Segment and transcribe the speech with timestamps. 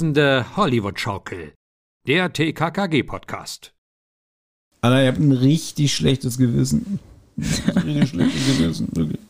[0.00, 1.52] Tosende Hollywood-Schaukel.
[2.06, 3.74] Der TKKG-Podcast.
[4.80, 7.00] Alter, ihr habt ein richtig schlechtes Gewissen.
[7.36, 9.20] Richtig schlechtes Gewissen, wirklich.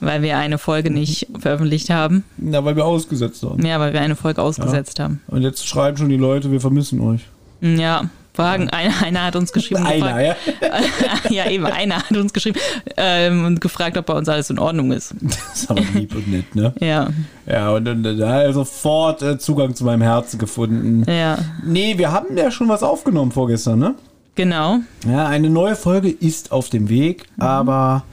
[0.00, 2.24] Weil wir eine Folge nicht veröffentlicht haben.
[2.36, 3.64] Na, weil wir ausgesetzt haben.
[3.64, 5.22] Ja, weil wir eine Folge ausgesetzt haben.
[5.28, 7.22] Und jetzt schreiben schon die Leute, wir vermissen euch.
[7.62, 8.10] Ja,
[8.42, 8.68] Fragen.
[8.70, 9.84] Einer, einer hat uns geschrieben.
[9.84, 10.34] Einer, ja?
[10.34, 12.58] gefragt, ja, eben, einer hat uns geschrieben
[12.96, 15.14] ähm, und gefragt, ob bei uns alles in Ordnung ist.
[15.22, 16.72] Das ist aber lieb und nett, ne?
[16.80, 17.08] Ja,
[17.46, 21.04] Ja, und dann da hat er sofort äh, Zugang zu meinem Herzen gefunden.
[21.10, 23.94] ja, Nee, wir haben ja schon was aufgenommen vorgestern, ne?
[24.34, 24.78] genau.
[25.10, 27.42] Ja, eine neue Folge ist auf dem Weg, Mhm.
[27.42, 28.04] aber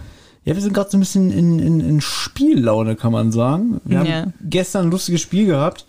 [0.44, 3.80] ja, wir sind gerade so ein bisschen in, in, in Spiellaune, kann man sagen.
[3.86, 4.26] Wir haben Ja.
[4.42, 5.86] gestern ein lustiges Spiel gehabt.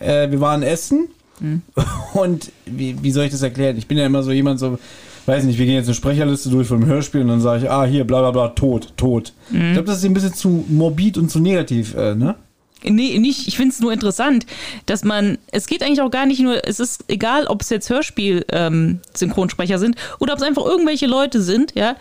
[0.00, 1.08] Äh, wir waren essen
[1.40, 1.62] Mhm.
[2.14, 3.76] und wie, wie soll ich das erklären?
[3.76, 4.78] Ich bin ja immer so jemand, so,
[5.26, 7.84] weiß nicht, wir gehen jetzt eine Sprecherliste durch vom Hörspiel und dann sage ich, ah,
[7.84, 9.32] hier, bla bla bla, tot, tot.
[9.50, 9.66] Mhm.
[9.66, 12.36] Ich glaube, das ist ein bisschen zu morbid und zu negativ, äh, ne?
[12.82, 14.46] Nee, nicht, ich finde es nur interessant,
[14.86, 17.90] dass man, es geht eigentlich auch gar nicht nur, es ist egal, ob es jetzt
[17.90, 21.96] Hörspiel-Synchronsprecher sind oder ob es einfach irgendwelche Leute sind, ja.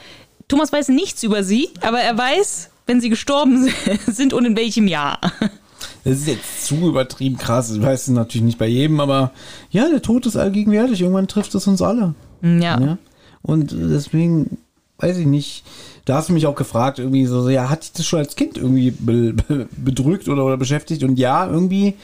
[0.47, 3.69] Thomas weiß nichts über sie, aber er weiß, wenn sie gestorben
[4.07, 5.19] sind und in welchem Jahr.
[6.09, 7.71] Das ist jetzt zu übertrieben krass.
[7.71, 9.31] Ich weiß es natürlich nicht bei jedem, aber
[9.71, 11.01] ja, der Tod ist allgegenwärtig.
[11.01, 12.15] Irgendwann trifft es uns alle.
[12.41, 12.79] Ja.
[12.79, 12.97] Ja?
[13.41, 14.57] Und deswegen,
[14.97, 15.63] weiß ich nicht,
[16.05, 18.57] da hast du mich auch gefragt, irgendwie so, ja, hat dich das schon als Kind
[18.57, 21.03] irgendwie be be bedrückt oder, oder beschäftigt?
[21.03, 21.95] Und ja, irgendwie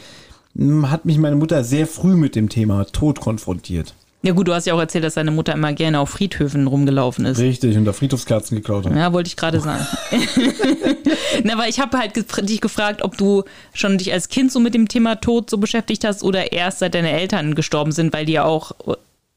[0.53, 3.95] mh, hat mich meine Mutter sehr früh mit dem Thema Tod konfrontiert.
[4.25, 7.25] Ja gut, du hast ja auch erzählt, dass deine Mutter immer gerne auf Friedhöfen rumgelaufen
[7.25, 7.37] ist.
[7.37, 8.95] Richtig, und da Friedhofskerzen geklaut hat.
[8.95, 9.85] Ja, wollte ich gerade sagen.
[11.43, 12.15] Na, aber ich habe halt
[12.49, 13.43] dich gefragt, ob du
[13.75, 16.95] schon dich als Kind so mit dem Thema Tod so beschäftigt hast oder erst seit
[16.95, 18.95] deine Eltern gestorben sind, weil die ja auch äh,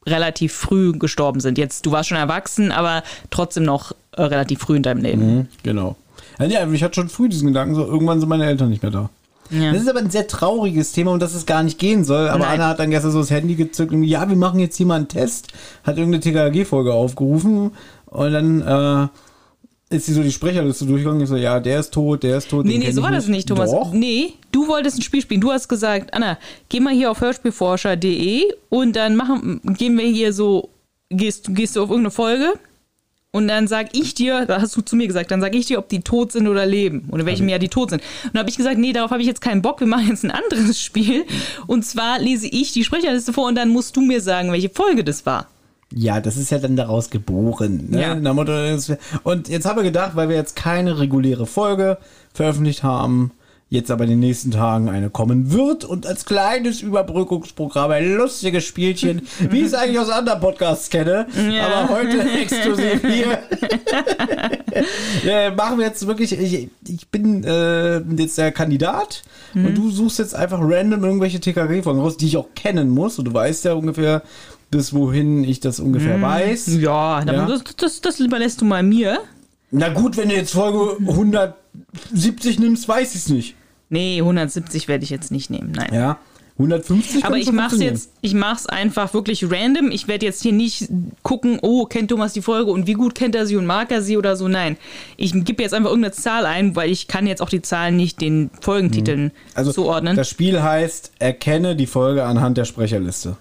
[0.09, 1.59] relativ früh gestorben sind.
[1.59, 5.35] Jetzt, du warst schon erwachsen, aber trotzdem noch äh, relativ früh in deinem Leben.
[5.35, 5.97] Mhm, genau.
[6.39, 9.11] Ja, ich hatte schon früh diesen Gedanken, so irgendwann sind meine Eltern nicht mehr da.
[9.49, 9.73] Ja.
[9.73, 12.27] Das ist aber ein sehr trauriges Thema, um das es gar nicht gehen soll.
[12.29, 12.59] Aber Nein.
[12.59, 14.95] Anna hat dann gestern so das Handy gezückt und ja, wir machen jetzt hier mal
[14.95, 15.47] einen Test.
[15.83, 17.71] Hat irgendeine TKG-Folge aufgerufen
[18.05, 21.21] und dann äh, ist sie so die Sprecherliste durchgegangen.
[21.21, 22.65] Ich so, ja, der ist tot, der ist tot.
[22.65, 23.71] Nee, nee, so war das nicht, Thomas.
[23.71, 23.91] Doch.
[23.91, 25.41] Nee, du wolltest ein Spiel spielen.
[25.41, 26.37] Du hast gesagt, Anna,
[26.69, 30.69] geh mal hier auf hörspielforscher.de und dann machen, gehen wir hier so,
[31.09, 32.53] gehst, gehst du auf irgendeine Folge
[33.31, 35.77] und dann sag ich dir, da hast du zu mir gesagt, dann sag ich dir,
[35.77, 38.01] ob die tot sind oder leben oder in welchem Jahr die tot sind.
[38.23, 40.25] Und dann habe ich gesagt, nee, darauf habe ich jetzt keinen Bock, wir machen jetzt
[40.25, 41.25] ein anderes Spiel.
[41.67, 45.03] Und zwar lese ich die Sprecherliste vor und dann musst du mir sagen, welche Folge
[45.03, 45.47] das war.
[45.93, 47.87] Ja, das ist ja dann daraus geboren.
[47.89, 48.01] Ne?
[48.01, 48.13] Ja.
[49.23, 51.97] Und jetzt haben wir gedacht, weil wir jetzt keine reguläre Folge
[52.33, 53.31] veröffentlicht haben,
[53.71, 58.63] jetzt aber in den nächsten Tagen eine kommen wird und als kleines Überbrückungsprogramm ein lustiges
[58.65, 61.67] Spielchen, wie ich es eigentlich aus anderen Podcasts kenne, Ja.
[61.67, 63.39] aber heute exklusiv hier.
[65.25, 69.21] äh, machen wir jetzt wirklich, ich, ich bin äh, jetzt der Kandidat
[69.53, 73.25] und du suchst jetzt einfach random irgendwelche TKG-Folgen raus, die ich auch kennen muss und
[73.25, 74.23] du weißt ja ungefähr,
[74.71, 76.67] bis wohin ich das ungefähr weiß.
[76.79, 77.45] Ja, Ja.
[77.45, 79.19] Das, das, das überlässt du mal mir.
[79.71, 83.55] Na gut, wenn du jetzt Folge 170 nimmst, weiß ich es nicht.
[83.89, 85.93] Nee, 170 werde ich jetzt nicht nehmen, nein.
[85.93, 86.19] Ja.
[86.59, 89.91] 150 Aber ich mach's jetzt, ich mach's einfach wirklich random.
[89.91, 90.89] Ich werde jetzt hier nicht
[91.23, 94.01] gucken, oh, kennt Thomas die Folge und wie gut kennt er sie und mag er
[94.01, 94.49] sie oder so.
[94.49, 94.75] Nein.
[95.15, 98.19] Ich gebe jetzt einfach irgendeine Zahl ein, weil ich kann jetzt auch die Zahlen nicht
[98.19, 100.17] den Folgentiteln also zuordnen.
[100.17, 103.37] Das Spiel heißt, erkenne die Folge anhand der Sprecherliste.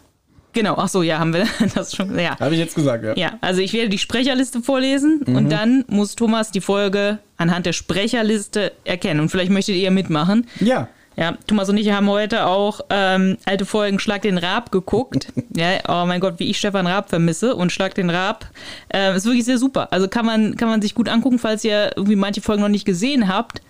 [0.58, 2.38] Genau, ach so, ja, haben wir das schon, ja.
[2.38, 3.14] Habe ich jetzt gesagt, ja.
[3.16, 5.36] Ja, also ich werde die Sprecherliste vorlesen Mhm.
[5.36, 9.20] und dann muss Thomas die Folge anhand der Sprecherliste erkennen.
[9.20, 10.46] Und vielleicht möchtet ihr mitmachen.
[10.60, 10.88] Ja.
[11.16, 15.32] Ja, Thomas und ich haben heute auch ähm, alte Folgen Schlag den Raab geguckt.
[15.56, 18.46] ja, oh mein Gott, wie ich Stefan Raab vermisse und Schlag den Raab
[18.94, 19.88] äh, ist wirklich sehr super.
[19.92, 22.84] Also kann man, kann man sich gut angucken, falls ihr irgendwie manche Folgen noch nicht
[22.84, 23.62] gesehen habt.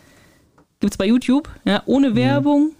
[0.80, 2.72] Gibt's bei YouTube, ja, ohne Werbung.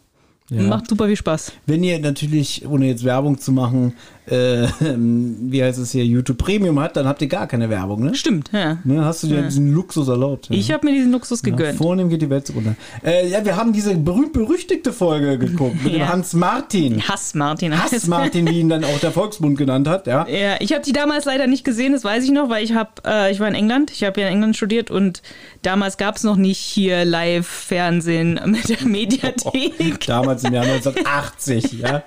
[0.51, 0.63] Ja.
[0.63, 1.53] Macht super viel Spaß.
[1.67, 3.95] Wenn ihr natürlich, ohne jetzt Werbung zu machen,
[4.31, 8.15] äh, wie heißt es hier, YouTube Premium hat, dann habt ihr gar keine Werbung, ne?
[8.15, 8.79] Stimmt, ja.
[8.85, 10.49] ne hast du dir diesen Luxus erlaubt.
[10.51, 11.79] Ich habe mir diesen Luxus ja, gegönnt.
[11.79, 12.77] vornehm geht die Welt runter.
[13.05, 16.09] Äh, ja, wir haben diese berühmt-berüchtigte Folge geguckt mit dem Ja.
[16.09, 17.03] Hans Martin.
[17.09, 17.77] Hass Martin.
[17.77, 20.27] Hass Martin, wie ihn dann auch der Volksmund genannt hat, ja.
[20.29, 23.07] Ja, ich habe die damals leider nicht gesehen, das weiß ich noch, weil ich hab,
[23.07, 25.23] äh, ich war in England, ich habe ja in England studiert und
[25.63, 30.07] damals gab es noch nicht hier Live-Fernsehen mit der Mediathek.
[30.07, 32.03] Damals im Jahr 1980, ja.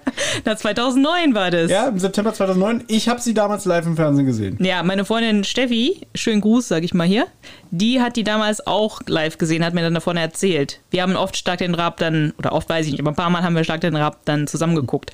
[0.45, 1.69] Na, 2009 war das.
[1.71, 2.83] Ja, im September 2009.
[2.87, 4.57] Ich habe sie damals live im Fernsehen gesehen.
[4.59, 7.27] Ja, meine Freundin Steffi, schönen Gruß, sag ich mal hier,
[7.71, 10.79] die hat die damals auch live gesehen, hat mir dann davon erzählt.
[10.89, 13.29] Wir haben oft Stark den Rab dann, oder oft weiß ich nicht, aber ein paar
[13.29, 15.11] Mal haben wir Stark den Rab dann zusammengeguckt.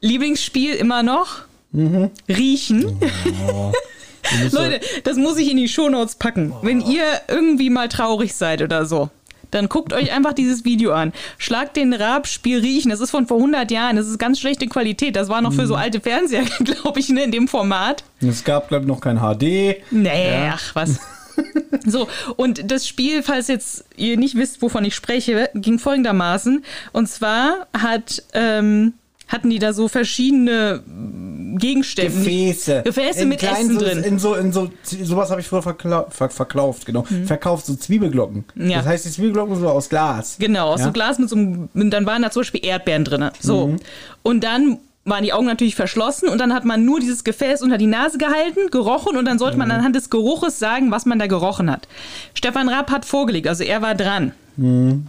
[0.00, 1.42] Lieblingsspiel immer noch?
[2.28, 2.98] Riechen.
[4.52, 6.52] Leute, das muss ich in die Shownotes packen.
[6.62, 9.10] Wenn ihr irgendwie mal traurig seid oder so,
[9.50, 11.12] dann guckt euch einfach dieses Video an.
[11.38, 12.90] Schlagt den Rab, Spiel riechen.
[12.90, 13.96] Das ist von vor 100 Jahren.
[13.96, 15.16] Das ist ganz schlechte Qualität.
[15.16, 18.04] Das war noch für so alte Fernseher, glaube ich, ne, in dem Format.
[18.20, 19.76] Es gab, glaube ich, noch kein HD.
[19.90, 21.00] Nee, ach was.
[21.86, 26.64] So, und das Spiel, falls jetzt ihr nicht wisst, wovon ich spreche, ging folgendermaßen.
[26.92, 28.94] Und zwar hat, ähm,
[29.28, 30.82] hatten die da so verschiedene
[31.58, 32.12] Gegenstände.
[32.12, 32.82] Gefäße.
[32.84, 34.02] Gefäße in mit Essen so, drin.
[34.02, 37.04] In so, in so, sowas habe ich früher verklau ver verkauft, genau.
[37.26, 38.44] Verkauft, so Zwiebelglocken.
[38.54, 38.78] Ja.
[38.78, 40.36] Das heißt, die Zwiebelglocken sind so aus Glas.
[40.38, 40.86] Genau, aus Ja.
[40.86, 43.30] so Glas mit so einem, dann waren da zum Beispiel Erdbeeren drin.
[43.40, 43.76] So.
[44.22, 47.78] Und dann waren die Augen natürlich verschlossen und dann hat man nur dieses Gefäß unter
[47.78, 51.26] die Nase gehalten, gerochen und dann sollte man anhand des Geruches sagen, was man da
[51.26, 51.88] gerochen hat.
[52.34, 54.32] Stefan Rapp hat vorgelegt, also er war dran.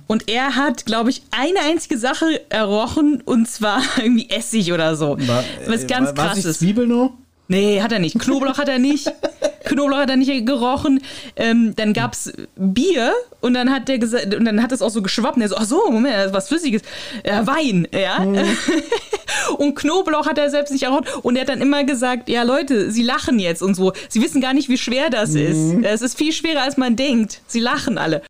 [0.08, 5.18] Und er hat, glaube ich, eine einzige Sache errochen und zwar irgendwie Essig oder so.
[5.28, 6.60] War, was äh, ganz war, war krass nicht ist.
[6.60, 7.14] Zwiebel nur?
[7.52, 8.18] Nee, hat er nicht.
[8.20, 9.12] Knoblauch hat er nicht.
[9.66, 11.02] Knoblauch hat er nicht gerochen.
[11.36, 13.12] Ähm, dann gab's Bier
[13.42, 15.36] und dann hat der gesagt, und dann hat es auch so geschwappt.
[15.36, 16.84] Und er so, ach so, Moment, das ist was Flüssiges.
[17.24, 18.24] Äh, Wein, ja.
[19.58, 21.06] und Knoblauch hat er selbst nicht errochen.
[21.24, 23.94] Und er hat dann immer gesagt, ja Leute, sie lachen jetzt und so.
[24.10, 25.74] Sie wissen gar nicht, wie schwer das ist.
[25.82, 27.42] Es ist viel schwerer, als man denkt.
[27.48, 28.22] Sie lachen alle.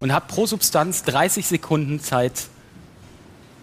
[0.00, 2.44] Und habe pro Substanz 30 Sekunden Zeit,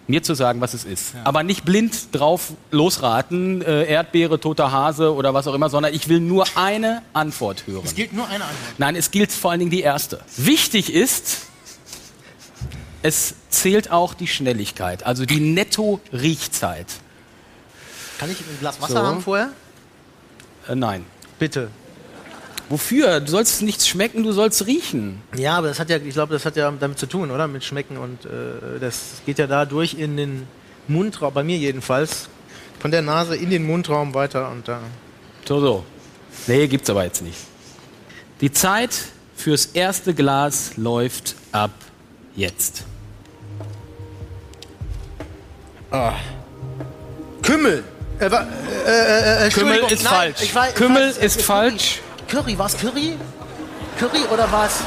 [0.08, 1.16] mir zu sagen, was es ist.
[1.24, 6.10] Aber nicht blind drauf losraten, äh, Erdbeere, toter Hase oder was auch immer, sondern ich
[6.10, 7.84] will nur eine Antwort hören.
[7.84, 8.76] Es gilt nur eine Antwort.
[8.78, 10.20] Nein, es gilt vor allen Dingen die erste.
[10.38, 11.48] Wichtig ist,
[13.02, 16.88] es zählt auch die Schnelligkeit, also die Netto-Riechzeit.
[18.20, 19.00] Kann ich ein Glas Wasser So.
[19.04, 19.50] haben vorher?
[20.68, 21.06] Äh, nein.
[21.40, 21.70] Bitte.
[22.70, 23.20] Wofür?
[23.20, 25.22] Du sollst nichts schmecken, du sollst riechen.
[25.36, 27.48] Ja, aber das hat ja, ich glaube, das hat ja damit zu tun, oder?
[27.48, 30.48] Mit Schmecken und äh, das geht ja da durch in den
[30.88, 32.28] Mundraum, bei mir jedenfalls,
[32.80, 34.80] von der Nase in den Mundraum weiter und da.
[35.48, 35.86] So, so.
[36.48, 37.38] Nee, gibt's aber jetzt nicht.
[38.42, 38.92] Die Zeit
[39.36, 41.72] fürs erste Glas läuft ab
[42.36, 42.84] jetzt.
[47.42, 47.84] Kümmel!
[48.20, 48.30] Äh, äh,
[48.88, 50.42] äh, äh, Kümmel ist nein, falsch.
[50.42, 52.02] Ich weiß, ich Kümmel weiß, ist falsch.
[52.28, 53.18] Curry, war es Curry?
[54.00, 54.80] Curry oder war es.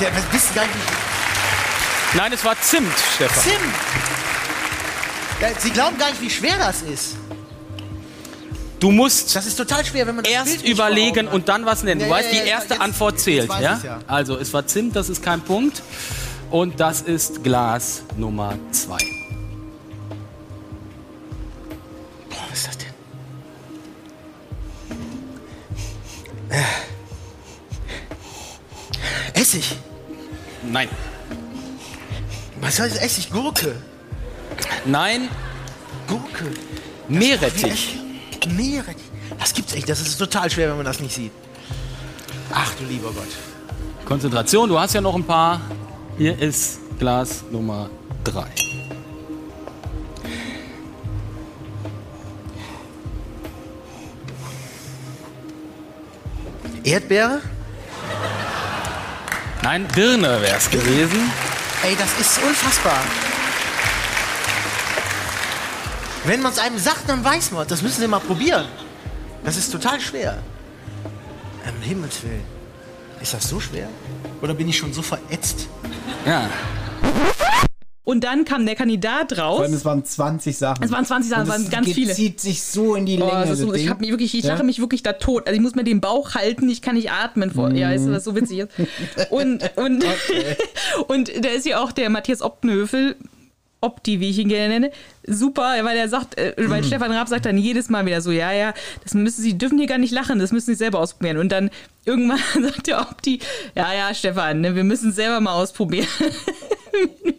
[0.00, 0.76] Ja, wir wissen gar nicht.
[2.14, 3.42] Nein, es war Zimt, Stefan.
[3.42, 3.74] Zimt!
[5.40, 7.16] Ja, Sie glauben gar nicht, wie schwer das ist.
[8.80, 12.00] Du musst Das ist total schwer, wenn man erst überlegen und dann was nennen.
[12.00, 13.48] Du Ja, ja, weißt, die erste jetzt- Antwort zählt.
[13.60, 13.80] Ja?
[13.82, 13.98] ja.
[14.06, 15.82] Also, es war Zimt, das ist kein Punkt.
[16.50, 18.98] Und das ist Glas Nummer zwei.
[29.56, 29.76] Essig.
[30.70, 30.88] Nein.
[32.60, 33.30] Was heißt Essig?
[33.30, 33.74] Gurke.
[34.84, 35.28] Nein,
[36.06, 36.50] Gurke.
[37.08, 37.98] Meerrettich.
[38.48, 39.04] Meerrettich.
[39.38, 39.88] Das gibt's echt.
[39.88, 41.32] Das ist total schwer, wenn man das nicht sieht.
[42.52, 43.28] Ach du lieber Gott.
[44.04, 45.60] Konzentration, du hast ja noch ein paar.
[46.18, 47.88] Hier ist Glas Nummer
[48.24, 48.46] drei.
[56.84, 57.40] Erdbeere?
[59.68, 61.28] Nein, Birne wäre es gewesen.
[61.82, 63.00] Ey, das ist unfassbar.
[66.24, 67.66] Wenn man es einem sagt, dann weiß man.
[67.66, 68.66] Das müssen Sie mal probieren.
[69.44, 70.38] Das ist total schwer.
[71.68, 72.44] Um Himmels Willen.
[73.20, 73.88] Ist das so schwer?
[74.40, 75.66] Oder bin ich schon so verätzt?
[76.24, 76.48] Ja.
[78.06, 79.60] Und dann kam der Kandidat Vor raus.
[79.62, 80.84] allem, es waren 20 Sachen.
[80.84, 82.14] Es waren 20 Sachen, es waren ganz viele.
[82.14, 83.32] zieht sich so in die Oh, Länge.
[83.40, 83.90] das ist das so, ich Ding.
[83.90, 84.52] hab mich wirklich, ich Ja.
[84.54, 85.46] lache mich wirklich da tot.
[85.48, 87.70] Also ich muss mir den Bauch halten, ich kann nicht atmen vor.
[87.72, 88.70] Ja, weißt du, was so witzig ist.
[89.30, 90.04] Und, und,
[91.08, 93.16] und da ist ja auch der Matthias Optenhöfel,
[93.80, 94.90] Opti, wie ich ihn gerne nenne,
[95.26, 98.50] super, weil er sagt, äh, weil Stefan Raab sagt dann jedes Mal wieder so, ja,
[98.52, 98.72] ja,
[99.04, 101.36] das müssen Sie, dürfen hier gar nicht lachen, das müssen Sie selber ausprobieren.
[101.38, 101.70] Und dann
[102.04, 103.40] irgendwann sagt der Opti,
[103.74, 106.06] ja, ja, Stefan, ne, wir müssen es selber mal ausprobieren.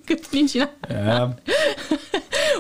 [0.06, 0.70] Gibt nicht die Nase.
[0.90, 1.36] Ja.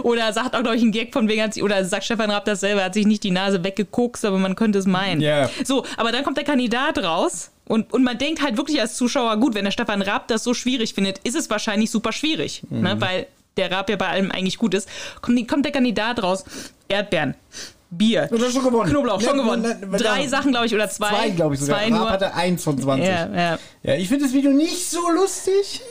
[0.04, 2.46] Oder sagt auch, glaube ich, ein Gag von wegen, hat sich, oder sagt Stefan Raab
[2.46, 5.22] das selber, hat sich nicht die Nase weggekokst, aber man könnte es meinen.
[5.22, 5.50] Ja.
[5.64, 9.38] So, aber dann kommt der Kandidat raus und, und man denkt halt wirklich als Zuschauer,
[9.38, 12.82] gut, wenn der Stefan Raab das so schwierig findet, ist es wahrscheinlich super schwierig, Mhm.
[12.82, 13.28] ne, weil
[13.58, 14.88] der Raab ja bei allem eigentlich gut ist.
[15.22, 16.46] Kommt, kommt der Kandidat raus,
[16.90, 17.34] Erdbeeren,
[17.90, 18.90] Bier, Und das schon gewonnen.
[18.90, 19.62] Knoblauch, schon Ne, gewonnen.
[19.62, 21.08] ne, ne, Drei da- Sachen, glaube ich, oder zwei.
[21.10, 21.78] Zwei, glaube ich sogar.
[21.78, 22.10] Zwei Raab nur.
[22.10, 23.08] hatte eins von 20.
[23.08, 25.82] Ja, Ja, ja, ich finde das Video nicht so lustig.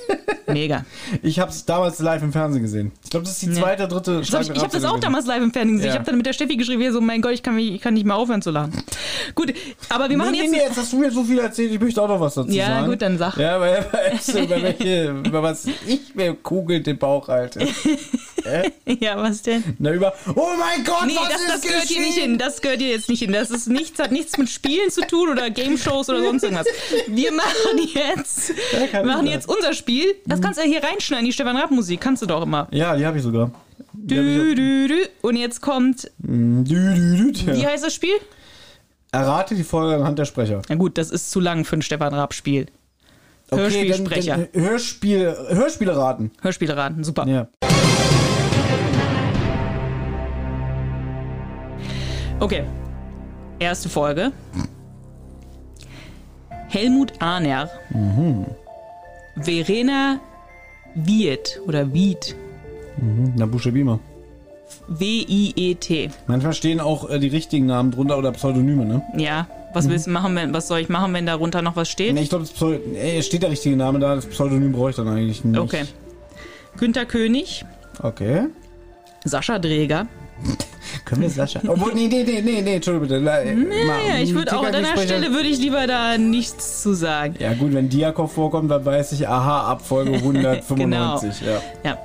[0.47, 0.85] mega.
[1.23, 2.93] Ich habe es damals live im Fernsehen gesehen.
[3.03, 3.63] Ich glaube, das ist die Ja.
[3.63, 5.87] zweite, dritte Ich, ich, habe das auch damals live im Fernsehen gesehen.
[5.89, 5.93] Ja.
[5.95, 7.81] Ich habe dann mit der Steffi geschrieben, hier so, mein Gott, ich kann, mich, ich
[7.81, 8.73] kann nicht mehr aufhören zu lachen.
[9.35, 9.55] Gut,
[9.89, 10.51] aber wir machen nee, jetzt...
[10.51, 12.51] nee, nee, jetzt hast du mir so viel erzählt, ich möchte auch noch was dazu
[12.51, 12.89] Ja, sagen.
[12.89, 13.37] gut, dann sag.
[13.39, 17.67] Ja, weil, weil über, welche, über was ich mir kugelt den Bauch halte.
[19.01, 19.63] Ja, was denn?
[19.79, 22.03] Na, über, oh mein Gott, Nee, was das, ist das gehört hier geschehen?
[22.03, 22.39] nicht hin.
[22.39, 23.33] Das gehört hier jetzt nicht hin.
[23.33, 26.67] Das ist nichts, hat nichts mit Spielen zu tun oder Game Shows oder sonst irgendwas.
[27.09, 28.53] Wir machen jetzt,
[28.93, 30.15] wir machen jetzt unser Spiel.
[30.27, 32.01] Das kannst du ja hier reinschneiden, die Stefan Raab Musik.
[32.01, 32.69] Kannst du doch immer.
[32.71, 33.51] Ja, die habe ich sogar.
[33.93, 35.07] Dü, dü, dü.
[35.23, 37.71] Und jetzt kommt, Dü, dü, dü, wie ja.
[37.71, 38.15] heißt das Spiel?
[39.13, 40.63] Errate die Folge anhand der Sprecher.
[40.69, 42.67] Na gut, das ist zu lang für ein Stefan Raab Spiel.
[43.51, 44.37] Hörspielsprecher.
[44.37, 46.33] Dann, dann Hörspiel, Hörspiele raten.
[46.43, 47.27] Hörspiele raten, super.
[47.27, 47.49] Ja.
[52.41, 52.65] Okay.
[53.59, 54.33] Erste Folge.
[56.69, 57.71] Helmut Ahner.
[59.41, 60.21] Verena
[60.95, 62.35] Wiet oder Wied.
[63.37, 63.99] Na, buchstabier mal.
[64.89, 66.11] W-I-E-T.
[66.27, 69.03] Manchmal stehen auch äh, die richtigen Namen drunter oder Pseudonyme, ne?
[69.17, 69.47] Ja.
[69.75, 72.15] Was willst du machen, wenn, was soll ich machen, wenn darunter noch was steht?
[72.15, 75.45] Nee, ich glaube, es steht der richtige Name da, das Pseudonym brauche ich dann eigentlich
[75.45, 75.59] nicht.
[75.59, 75.85] Okay.
[76.79, 77.65] Günter König,
[78.03, 78.47] Okay.
[79.25, 80.07] Sascha Dreger.
[81.07, 81.61] Können wir Sascha?
[81.67, 83.25] Obwohl, nee, nee, nee, nee, nee, Entschuldigung bitte.
[83.25, 87.37] Ja, ich würde auch an deiner Stelle würde ich lieber da nichts zu sagen.
[87.39, 91.41] Ja, gut, wenn Diakov vorkommt, dann weiß ich, aha, ab Folge 195.
[91.47, 91.63] ja.
[91.85, 91.99] Ja.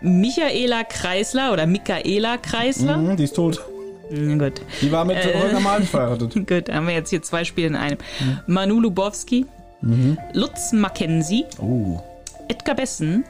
[0.00, 2.96] Michaela Kreisler oder Michaela Kreisler.
[2.96, 3.60] Mhm, die ist tot.
[4.10, 4.38] Mhm.
[4.38, 4.62] Gut.
[4.80, 5.34] Die war mit Äh.
[5.40, 6.34] Holger Malen verheiratet.
[6.34, 7.98] Gut, haben wir jetzt hier zwei Spiele in einem.
[8.46, 9.44] Manu Lubowski,
[10.32, 12.00] Lutz Mackenzie, Oh.
[12.48, 13.24] Edgar Bessen,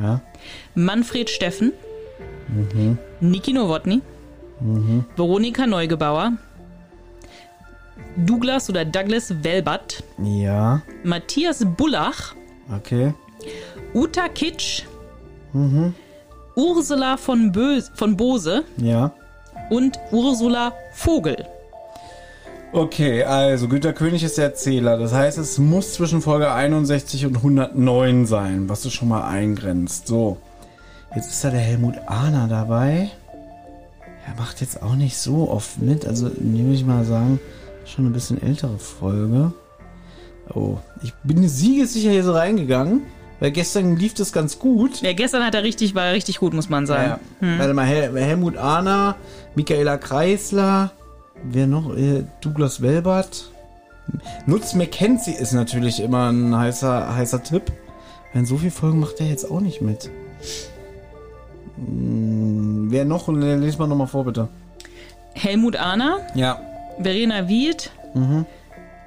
[0.00, 0.20] Ja.
[0.74, 1.72] Manfred Steffen,
[3.20, 4.00] Niki Nowotny,
[5.16, 6.32] Veronika Neugebauer,
[8.16, 10.82] Douglas oder Douglas Welbert, Ja.
[11.04, 12.34] Matthias Bullach,
[12.76, 13.12] Okay.
[13.94, 14.84] Uta Kitsch,
[16.56, 19.12] Ursula von, Bö von Bose Ja.
[19.70, 21.44] und Ursula Vogel.
[22.74, 24.96] Okay, also Günter König ist der Erzähler.
[24.96, 30.06] Das heißt, es muss zwischen Folge 61 und 109 sein, was du schon mal eingrenzt.
[30.06, 30.38] So.
[31.14, 33.10] Jetzt ist da der Helmut Ahner dabei.
[34.26, 36.06] Er macht jetzt auch nicht so oft mit.
[36.06, 37.40] Also, nehme ich mal sagen,
[37.84, 39.52] schon eine bisschen ältere Folge.
[40.54, 43.02] Oh, ich bin siegessicher hier so reingegangen,
[43.40, 45.02] weil gestern lief das ganz gut.
[45.02, 47.20] Ja, gestern hat er richtig, war er richtig gut, muss man sagen.
[47.40, 47.58] Ja.
[47.58, 49.16] Warte mal, Hel Helmut Ahner,
[49.54, 50.92] Michaela Kreisler,
[51.44, 51.96] wer noch?
[51.96, 53.50] Äh, Douglas Welbert.
[54.46, 57.72] Lutz McKenzie ist natürlich immer ein heißer, heißer Tipp.
[58.34, 60.10] In so viel Folgen macht er jetzt auch nicht mit.
[61.76, 62.51] Hm,
[62.92, 63.28] wer noch?
[63.28, 64.48] Lies mal nochmal vor, bitte.
[65.34, 66.60] Helmut Ahner, Ja.
[67.00, 67.90] Verena Wied,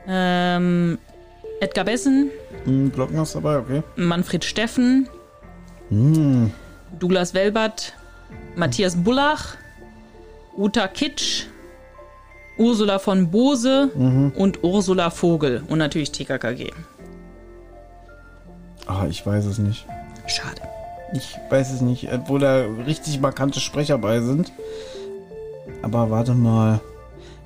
[0.07, 0.97] ähm,
[1.61, 2.31] Edgar Bessen,
[2.65, 3.83] Hm, Glocken hast du dabei, okay.
[3.95, 5.07] Manfred Steffen,
[6.99, 7.93] Douglas Welbert,
[8.55, 9.55] Matthias Bullach,
[10.57, 11.45] Uta Kitsch,
[12.57, 13.89] Ursula von Bose
[14.35, 16.71] und Ursula Vogel und natürlich TKKG.
[18.87, 19.85] Ah, ich weiß es nicht.
[20.27, 20.61] Schade.
[21.13, 24.51] Ich weiß es nicht, obwohl da richtig markante Sprecher bei sind.
[25.81, 26.81] Aber warte mal.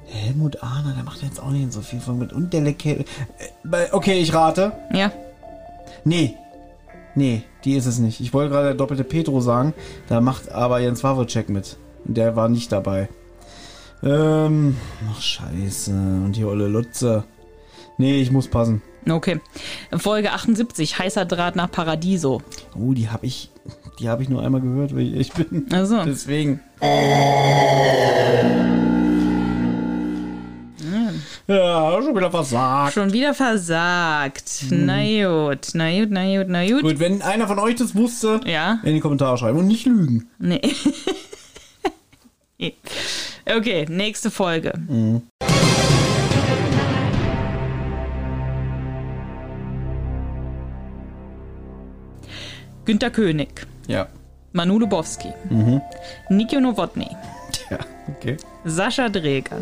[0.07, 2.33] Der Helmut Ahner, der macht jetzt auch nicht so viel von mit.
[2.33, 3.05] Und der Lecke.
[3.71, 4.71] Äh, Okay, ich rate.
[4.93, 5.11] Ja,
[6.03, 6.35] Nee.
[7.15, 8.21] Nee, die ist es nicht.
[8.21, 9.73] Ich wollte gerade der doppelte Petro sagen.
[10.07, 11.77] Da macht aber Jens Wawrczyk mit.
[12.05, 13.09] Der war nicht dabei.
[14.01, 14.77] Ähm.
[15.11, 15.91] Ach, scheiße.
[15.91, 17.25] Und die olle Lutze.
[17.97, 18.81] Nee, ich muss passen.
[19.11, 19.39] Okay.
[19.97, 22.41] Folge 78, heißer Draht nach Paradiso.
[22.75, 23.51] Oh, die habe ich.
[23.99, 25.65] Die habe ich nur einmal gehört, weil ich bin.
[25.71, 26.61] Also, Deswegen.
[31.47, 32.93] Ja, schon wieder versagt.
[32.93, 34.65] schon wieder versagt.
[34.69, 36.81] Na gut, na gut, na gut, na gut.
[36.83, 40.29] Gut, wenn einer von euch das wusste, Ja, in die Kommentare schreiben und nicht lügen.
[40.37, 40.61] nee.
[43.57, 44.73] okay, nächste Folge.
[52.89, 54.07] Günter König, Ja.
[54.51, 55.27] Manu Lubowski,
[56.29, 57.07] Niki Nowotny,
[57.69, 57.77] Ja,
[58.17, 58.35] okay.
[58.65, 59.57] Sascha Dreger,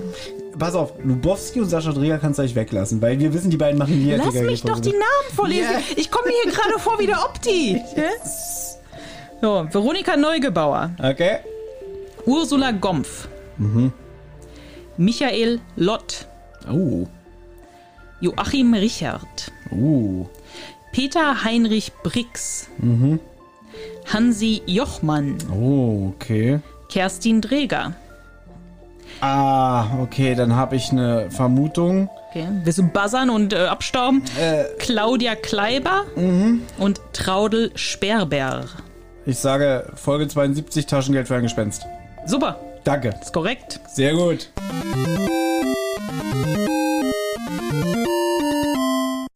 [0.58, 3.78] pass auf, Lubowski und Sascha Dreger kannst du eigentlich weglassen, weil wir wissen, die beiden
[3.78, 5.74] machen hier Lass mich doch die Namen vorlesen.
[5.74, 5.80] Ja.
[5.98, 7.82] Ich komme mir hier gerade vor wie der Opti.
[9.42, 11.40] So, Veronika Neugebauer, Okay.
[12.26, 13.28] Ursula Gompf,
[14.98, 16.28] Michael Lott,
[16.72, 17.06] Oh.
[18.22, 20.26] Joachim Richard, Uh.
[20.98, 22.70] Peter Heinrich Brix,
[24.12, 26.60] Hansi Jochmann, Oh, okay.
[26.90, 27.94] Kerstin Dreger.
[29.22, 32.10] Ah, okay, dann habe ich eine Vermutung.
[32.32, 32.48] Okay.
[32.64, 34.24] Willst du buzzern und äh, abstauben?
[34.80, 36.06] Claudia Kleiber
[36.80, 38.66] und Traudel Sperber.
[39.28, 41.86] Ich sage Folge 72, Taschengeld für ein Gespenst.
[42.26, 43.14] Super, Danke.
[43.22, 43.80] ist korrekt.
[43.88, 44.50] Sehr gut.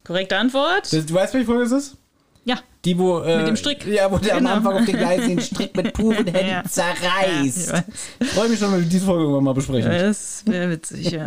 [0.04, 0.92] Korrekte Antwort?
[0.92, 1.96] Das, du weißt, welche Folge es ist?
[2.44, 2.58] Ja.
[2.84, 3.20] Die, wo.
[3.20, 3.86] Äh, Mit dem Strick.
[3.86, 4.50] Ja, wo der Genau.
[4.50, 6.64] am Anfang auf den Gleis den Strick mit puren Händen Ja.
[6.64, 7.70] zerreißt.
[7.72, 7.84] Ja,
[8.18, 9.90] ich freue mich schon, wenn wir diese Folge irgendwann mal besprechen.
[9.90, 11.26] Das wäre witzig, ja.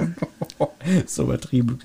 [1.05, 1.79] so übertrieben.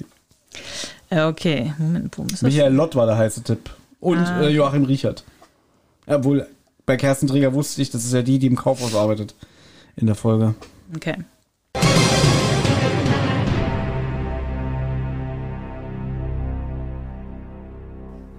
[1.11, 2.42] Okay, Moment, wo ist das?
[2.42, 3.70] Michael Lott war der heiße Tipp.
[4.00, 4.42] Und Ah.
[4.42, 5.23] äh, Joachim Richard.
[6.06, 6.47] Obwohl,
[6.87, 9.35] bei Kersten Träger wusste ich, das ist ja die, die im Kaufhaus arbeitet.
[9.97, 10.54] In der Folge.
[10.97, 11.16] Okay.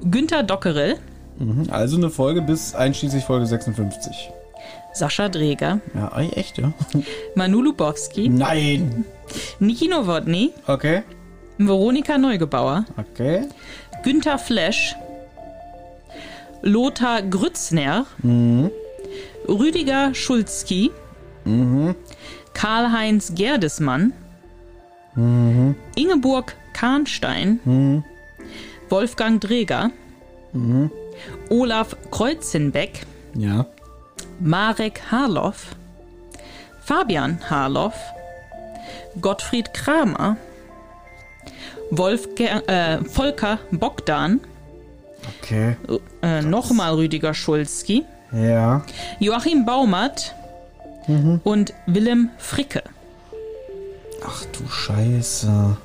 [0.03, 0.97] Günter Dockerel,
[1.37, 1.67] Mhm.
[1.71, 4.29] Also eine Folge bis einschließlich Folge 56.
[4.93, 6.73] Sascha Dreger, Ja, echt, ja?
[7.35, 9.05] Manu Lubowski, Nein!
[9.59, 11.01] Niki Nowotny, Okay.
[11.57, 13.45] Veronika Neugebauer, Okay.
[14.03, 14.95] Günter Flesch,
[16.61, 18.05] Lothar Grützner,
[19.47, 20.91] Rüdiger Schulzki,
[22.53, 24.13] Karl-Heinz Gerdesmann,
[25.95, 28.03] Ingeborg Kahnstein,
[28.91, 29.89] Wolfgang Dreger,
[31.49, 33.05] Olaf Kreuzenbeck,
[33.35, 33.65] Ja.
[34.39, 35.67] Marek Harloff,
[36.83, 37.95] Fabian Harloff,
[39.21, 40.35] Gottfried Kramer,
[41.91, 44.39] Wolfger äh, Volker Bogdan,
[45.41, 45.75] Okay.
[46.21, 48.83] äh, nochmal Rüdiger Schulzki, Ja.
[49.19, 50.35] Joachim Baumert
[51.43, 52.83] und Willem Fricke.
[54.25, 55.77] Ach du Scheiße.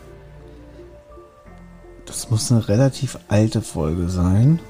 [2.06, 4.60] Das muss eine relativ alte Folge sein.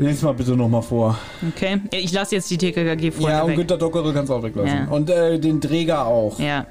[0.00, 1.18] Lies mal bitte nochmal vor.
[1.48, 3.56] Okay, ich lasse jetzt die TKKG vorne ja, und weg.
[3.56, 3.78] Günter
[4.12, 4.86] kannst du auch weglassen.
[4.86, 4.88] Ja.
[4.88, 6.38] Und äh, den Träger auch.
[6.38, 6.66] Ja.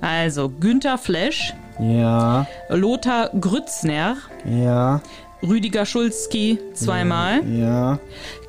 [0.00, 5.02] Also Günther Flesch, Ja, Lothar Grützner, ja,
[5.42, 7.98] Rüdiger Schulzki zweimal, ja.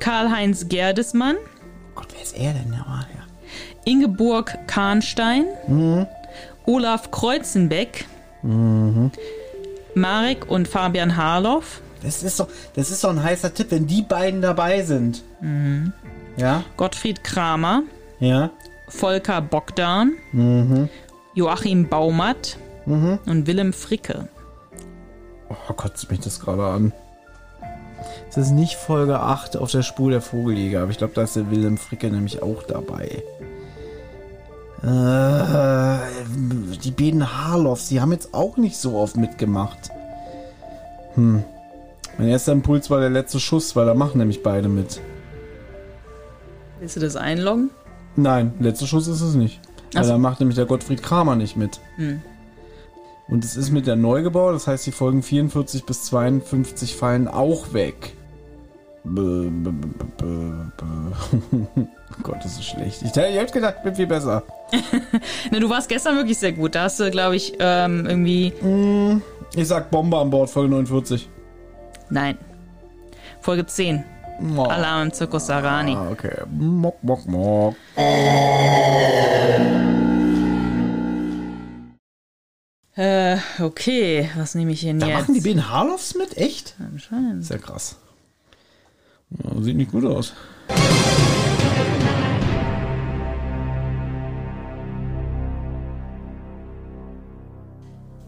[0.00, 1.36] Karl-Heinz Gerdesmann,
[1.94, 3.06] Gott, wer ist er denn nochmal?
[3.14, 3.22] Ja.
[3.84, 5.44] Ingeborg Kahnstein,
[6.64, 8.06] Olaf Kreuzenbeck,
[9.94, 14.02] Marek und Fabian Harloff, Das ist doch, das ist doch ein heißer Tipp, wenn die
[14.02, 15.24] beiden dabei sind.
[16.36, 17.82] Ja, Gottfried Kramer,
[18.20, 18.50] ja.
[18.88, 20.12] Volker Bogdan,
[21.34, 24.28] Joachim Baumert und Willem Fricke.
[25.48, 26.92] Oh, kotzt mich das gerade an.
[28.28, 31.36] Es ist nicht Folge 8 auf der Spur der Vogeljäger, aber ich glaube, da ist
[31.36, 33.22] der Wilhelm Fricke nämlich auch dabei.
[34.86, 35.98] Äh,
[36.84, 39.90] die beiden Harloffs, die haben jetzt auch nicht so oft mitgemacht.
[41.14, 41.42] Hm.
[42.18, 45.00] Mein erster Impuls war der letzte Schuss, weil da machen nämlich beide mit.
[46.78, 47.70] Willst du das einloggen?
[48.14, 49.60] Nein, letzter Schuss ist es nicht.
[49.92, 50.12] Weil so.
[50.12, 51.80] da macht nämlich der Gottfried Kramer nicht mit.
[51.96, 52.22] Hm.
[53.28, 57.72] Und es ist mit der Neugebau, das heißt, die Folgen 44 bis 52 fallen auch
[57.72, 58.15] weg.
[59.08, 59.12] Oh
[62.22, 63.02] Gott, das ist schlecht.
[63.02, 64.42] Ich, ich hätte gedacht, ich bin viel besser.
[65.50, 66.74] Na, du warst gestern wirklich sehr gut.
[66.74, 68.52] Da hast du, glaube ich, ähm, irgendwie.
[69.54, 71.28] Ich sag Bombe an Bord, Folge 49.
[72.10, 72.36] Nein.
[73.40, 74.02] Folge 10.
[74.56, 74.62] Oh.
[74.64, 75.94] Alarm im Zirkus Sarani.
[75.94, 76.42] Ah, okay.
[76.50, 77.74] Mock, mock, mock.
[82.94, 84.30] Äh, okay.
[84.36, 85.20] Was nehme ich denn Da jetzt?
[85.20, 86.36] machen die beiden Harloffs mit?
[86.36, 86.74] Echt?
[86.80, 87.44] Anscheinend.
[87.44, 87.96] Sehr krass.
[89.44, 90.32] Ja, sieht nicht gut aus.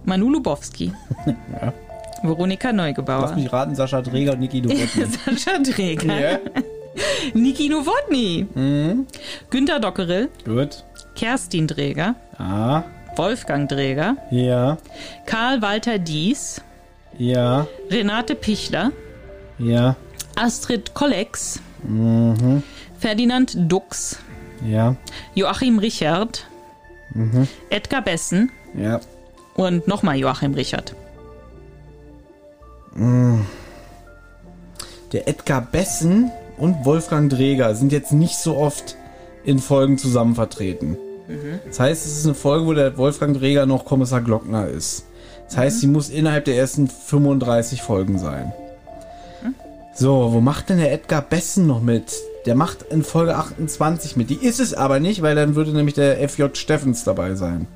[0.04, 0.92] Manu Lubowski.
[2.22, 3.34] Veronika Lass Neugebauer.
[3.36, 4.86] mich raten, Sascha Träger und Niki Durotti.
[5.24, 6.20] Sascha Träger.
[6.20, 6.38] ja?
[7.34, 8.46] Niki Nowotny.
[8.54, 9.06] Mhm.
[9.50, 10.28] Günter Dockeril.
[10.44, 10.84] Gut.
[11.14, 12.14] Kerstin Dräger.
[12.38, 12.82] Ah,
[13.16, 14.16] Wolfgang Dräger.
[14.30, 14.78] ja,
[15.26, 16.60] Karl Walter Dies.
[17.18, 18.92] ja, Renate Pichler.
[19.58, 19.96] ja,
[20.38, 21.60] Astrid Kollex.
[21.82, 22.62] Mhm.
[22.98, 24.18] Ferdinand Dux.
[24.64, 24.96] ja,
[25.34, 26.46] Joachim Richard.
[27.70, 28.50] Edgar Bessen.
[28.74, 29.00] ja.
[29.54, 30.94] Und nochmal Joachim Richard.
[35.12, 38.96] Der Edgar Bessen und Wolfgang Dreger sind jetzt nicht so oft
[39.44, 40.96] in Folgen zusammen vertreten.
[41.66, 45.04] Das heißt, es ist eine Folge, wo der Wolfgang Dreger noch Kommissar Glockner ist.
[45.46, 48.52] Das heißt, sie muss innerhalb der ersten 35 Folgen sein.
[49.98, 52.12] So, wo macht denn der Edgar Bessen noch mit?
[52.46, 54.30] Der macht in Folge 28 mit.
[54.30, 57.66] Die ist es aber nicht, weil dann würde nämlich der FJ Steffens dabei sein.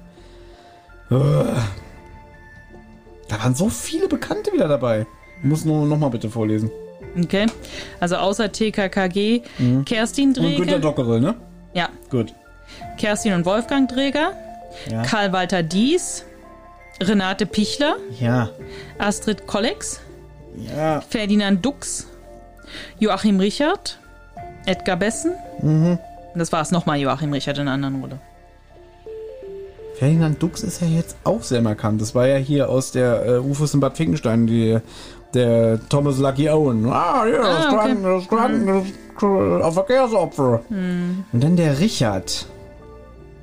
[1.10, 1.44] Ugh.
[3.28, 5.04] Da waren so viele Bekannte wieder dabei.
[5.38, 6.70] Ich muss nur noch mal bitte vorlesen.
[7.20, 7.46] Okay.
[7.98, 9.42] Also außer TKKG,
[9.84, 10.78] Kerstin Und Günter Dreger.
[10.78, 11.34] Dockerel, ne?
[11.74, 12.32] Ja, Gut.
[12.98, 14.32] Kerstin und Wolfgang Dreger.
[14.88, 15.02] Ja.
[15.02, 16.24] Karl-Walter Dies.
[17.02, 17.96] Renate Pichler.
[18.20, 18.50] Ja.
[18.98, 20.00] Astrid Kollex.
[20.76, 21.00] Ja.
[21.00, 22.06] Ferdinand Dux.
[22.98, 23.98] Joachim Richard.
[24.66, 25.32] Edgar Bessen.
[25.60, 25.98] Mhm.
[26.34, 28.18] Das war es nochmal Joachim Richard in einer anderen Rolle.
[29.98, 32.00] Ferdinand Dux ist ja jetzt auch sehr markant.
[32.00, 34.78] Das war ja hier aus der äh, Rufus in Bad Finkenstein, die,
[35.34, 36.86] der Thomas Lucky Owen.
[36.86, 37.76] Ah, ja, das Ah, okay.
[37.76, 38.66] Kranken, das Kranken,
[39.60, 40.60] das äh, Verkehrsopfer.
[40.70, 42.46] Und dann der Richard.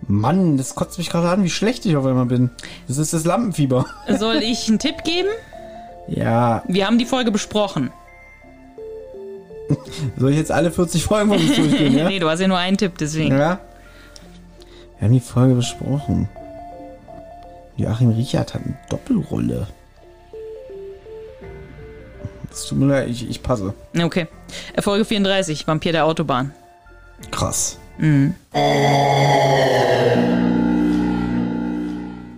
[0.07, 2.49] Mann, das kotzt mich gerade an, wie schlecht ich auf einmal bin.
[2.87, 3.85] Das ist das Lampenfieber.
[4.17, 5.29] Soll ich einen Tipp geben?
[6.07, 7.91] Ja, Wir haben die Folge besprochen.
[10.17, 12.07] soll ich jetzt alle 40 Folgen von uns durchgehen, ja?
[12.09, 13.37] Nee, du hast ja nur einen Tipp, deswegen.
[13.37, 13.59] Ja.
[14.97, 16.27] Wir haben die Folge besprochen.
[17.77, 19.67] Joachim Richard hat eine Doppelrolle.
[22.51, 23.73] Es tut mir leid, ich, ich passe.
[23.97, 24.27] Okay.
[24.79, 26.51] Folge 34, Vampir der Autobahn.
[27.31, 27.77] Krass.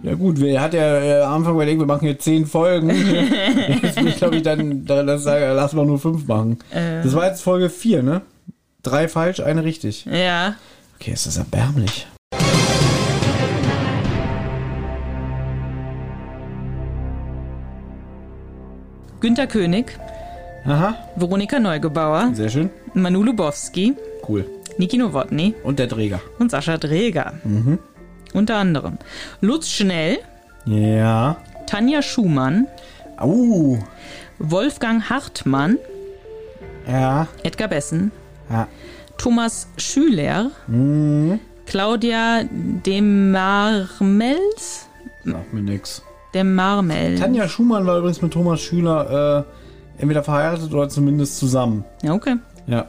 [0.04, 2.90] Ja gut, wer hat ja äh, am Anfang überlegt, wir machen hier zehn Folgen.
[3.84, 6.58] jetzt bin ich, glaube ich, dann ich sage, lass mal nur fünf machen.
[6.72, 8.22] Das war jetzt Folge vier, ne?
[8.82, 10.06] Drei falsch, eine richtig.
[10.06, 10.56] Ja.
[11.00, 12.08] Okay, ist das erbärmlich.
[19.20, 19.98] Günter König,
[20.66, 22.70] Aha, Veronika Neugebauer, sehr schön.
[22.94, 23.94] Manu Lubowski,
[24.28, 24.46] Cool.
[24.78, 26.22] Niki Nowotny Und der Träger.
[26.40, 27.34] und Sascha Dreger.
[28.34, 28.98] Unter anderem
[29.42, 30.20] Lutz Schnell,
[30.66, 31.38] Ja.
[31.68, 32.68] Tanja Schumann,
[33.18, 33.78] Au.
[34.40, 35.78] Wolfgang Hartmann,
[36.90, 37.28] Ja.
[37.44, 38.12] Edgar Bessen,
[38.50, 38.68] Ja.
[39.18, 40.50] Thomas Schüler,
[41.66, 42.42] Claudia
[43.72, 44.88] Demarmels,
[45.24, 46.02] Sagt mir nix.
[46.34, 47.20] Demarmel.
[47.20, 49.46] Tanja Schumann war übrigens mit Thomas Schüler
[50.00, 51.84] äh, entweder verheiratet oder zumindest zusammen.
[52.02, 52.38] Ja, okay.
[52.68, 52.88] Ja.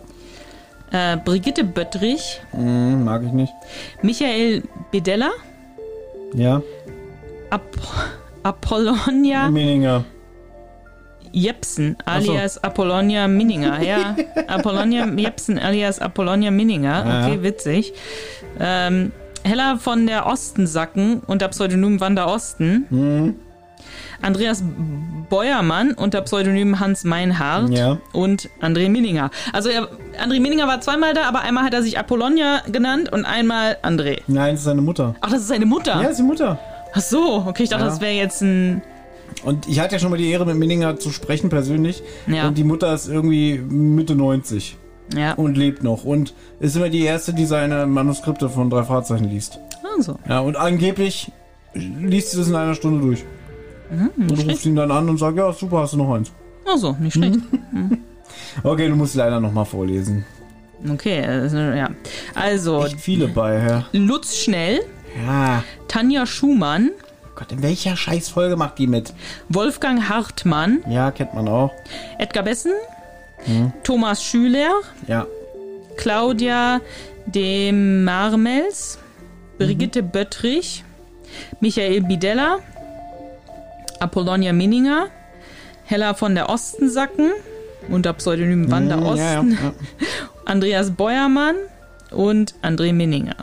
[0.92, 3.52] Äh, Brigitte Böttrich, Hm, mag ich nicht.
[4.02, 5.30] Michael Bedella,
[6.34, 6.60] Ja.
[7.50, 7.62] Ap
[8.42, 10.04] Apollonia Meninger.
[11.32, 12.10] Jepsen so.
[12.10, 13.82] alias Apollonia Minninger.
[13.82, 14.16] Ja,
[14.48, 17.06] Apollonia Jepsen alias Apollonia Minninger.
[17.06, 17.26] Ja.
[17.26, 17.92] Okay, witzig.
[18.60, 19.12] Ähm,
[19.44, 22.86] Hella von der Ostensacken unter Pseudonym Wanda Osten.
[22.90, 23.34] Mhm.
[24.20, 24.62] Andreas
[25.28, 27.98] Beuermann unter Pseudonym Hans Meinhardt Ja.
[28.12, 29.30] und André Minninger.
[29.52, 29.88] Also er,
[30.22, 34.20] André Minninger war zweimal da, aber einmal hat er sich Apollonia genannt und einmal André.
[34.26, 35.14] Nein, das ist seine Mutter.
[35.20, 36.00] Ach, das ist seine Mutter.
[36.02, 36.58] Ja, ist die Mutter.
[36.94, 37.90] Ach so, okay, ich dachte, Ja.
[37.90, 38.82] das wäre jetzt ein.
[39.44, 42.02] Und ich hatte ja schon mal die Ehre, mit Minninger zu sprechen, persönlich.
[42.26, 42.48] Ja.
[42.48, 44.76] Und die Mutter ist irgendwie Mitte 90
[45.16, 46.04] Ja, und lebt noch.
[46.04, 49.58] Und ist immer die erste, die seine Manuskripte von drei Fahrzeichen liest.
[49.96, 50.18] also.
[50.28, 51.32] Ja, und angeblich
[51.74, 53.24] liest sie das in einer Stunde durch.
[54.16, 56.32] Und ruft ihn dann an und sagt, ja, super, hast du noch eins.
[56.66, 57.38] Also, nicht schlecht.
[58.64, 60.24] Okay, du musst leider nochmal vorlesen.
[60.90, 61.90] Okay, äh, ja.
[62.34, 63.84] Also, Echt viele bei, ja.
[63.92, 64.80] Lutz Schnell,
[65.26, 65.62] Ja.
[65.88, 66.90] Tanja Schumann,
[67.34, 69.12] Gott, in welcher Scheißfolge macht die mit?
[69.48, 71.72] Wolfgang Hartmann, Ja, kennt man auch.
[72.18, 72.72] Edgar Bessen,
[73.84, 74.70] Thomas Schüler,
[75.06, 75.26] Ja.
[75.96, 76.80] Claudia
[77.26, 78.98] de Marmels,
[79.58, 80.84] Brigitte Böttrich,
[81.60, 82.58] Michael Bidella,
[84.02, 85.06] Apollonia Minninger,
[85.84, 87.30] Hella von der Ostensacken
[87.88, 89.72] unter Pseudonym Wanda Hm, Osten, Ja, ja.
[90.44, 91.54] Andreas Beuermann
[92.10, 93.36] und André Minninger.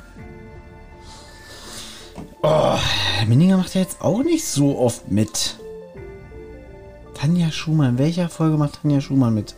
[3.27, 5.57] Minninger macht ja jetzt auch nicht so oft mit.
[7.13, 9.55] Tanja Schumann, in welcher Folge macht Tanja Schumann mit?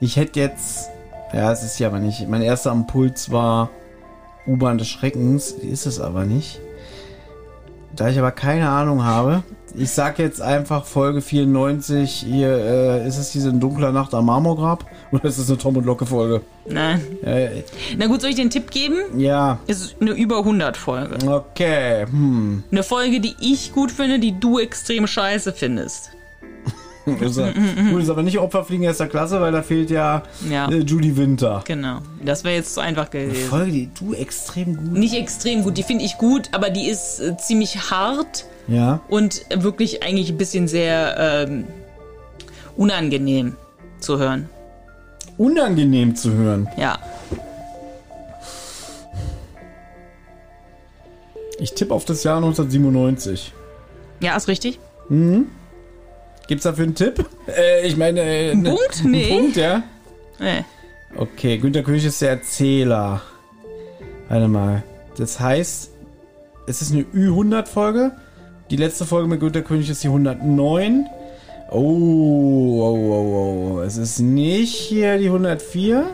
[0.00, 0.88] Ich hätte jetzt.
[1.32, 2.28] Ja, es ist ja aber nicht.
[2.28, 3.70] Mein erster Impuls war
[4.46, 5.56] U-Bahn des Schreckens.
[5.56, 6.60] Die ist es aber nicht.
[7.96, 9.44] Da ich aber keine Ahnung habe,
[9.76, 12.10] ich sag jetzt einfach Folge 94.
[12.28, 15.84] Hier äh, ist es diese dunkler Nacht am Marmorgrab oder ist es eine Tom und
[15.86, 16.40] Locke Folge?
[16.66, 17.00] Nein.
[17.22, 17.62] Äh,
[17.96, 18.96] Na gut, soll ich den Tipp geben?
[19.16, 21.18] ja, Es ist eine über 100 Folge.
[21.30, 22.06] okay.
[22.06, 22.64] Hm.
[22.70, 26.10] Eine Folge, die ich gut finde, die du extrem scheiße findest.
[27.20, 27.52] Ist er,
[27.90, 30.70] gut, ist aber nicht Opferfliegen erster Klasse, weil da fehlt ja, Ja.
[30.70, 31.62] äh, Judy Winter.
[31.66, 31.98] Genau.
[32.24, 33.48] Das wäre jetzt zu einfach gewesen.
[33.48, 34.92] Folge, die du extrem gut.
[34.92, 39.00] Nicht extrem gut, die finde ich gut, aber die ist äh, ziemlich hart Ja.
[39.08, 41.64] und wirklich eigentlich ein bisschen sehr ähm,
[42.76, 43.54] unangenehm
[44.00, 44.48] zu hören.
[45.36, 46.68] Unangenehm zu hören.
[46.78, 46.98] Ja.
[51.58, 53.52] Ich tippe auf das Jahr 1997.
[54.20, 54.78] Ja, ist richtig.
[56.46, 57.24] Gibt's dafür einen Tipp?
[57.48, 59.00] Äh, ich meine, äh, Ein ne- Punkt?
[59.00, 59.28] einen Nee.
[59.28, 59.82] Punkt, ja?
[60.38, 60.64] Nee.
[61.16, 63.22] Okay, Günter König ist der Erzähler.
[64.28, 64.82] Warte mal.
[65.16, 65.90] Das heißt,
[66.66, 68.12] es ist eine Ü100-Folge.
[68.70, 71.06] Die letzte Folge mit Günter König ist die 109.
[71.70, 73.80] Oh, oh, oh, oh.
[73.82, 76.06] Es ist nicht hier die 104.